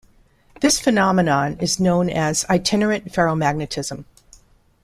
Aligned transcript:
This 0.61 0.79
phenomenon 0.79 1.59
is 1.59 1.79
known 1.79 2.09
as 2.09 2.43
"itinerant 2.49 3.11
ferromagnetism". 3.13 4.05